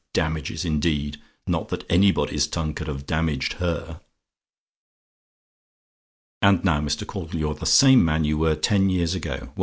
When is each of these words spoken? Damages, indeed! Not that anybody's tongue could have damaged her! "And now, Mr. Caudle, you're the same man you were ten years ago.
Damages, 0.15 0.65
indeed! 0.65 1.21
Not 1.45 1.69
that 1.69 1.85
anybody's 1.87 2.47
tongue 2.47 2.73
could 2.73 2.87
have 2.87 3.05
damaged 3.05 3.53
her! 3.61 4.01
"And 6.41 6.63
now, 6.65 6.81
Mr. 6.81 7.05
Caudle, 7.05 7.39
you're 7.39 7.53
the 7.53 7.67
same 7.67 8.03
man 8.03 8.23
you 8.23 8.35
were 8.39 8.55
ten 8.55 8.89
years 8.89 9.13
ago. 9.13 9.51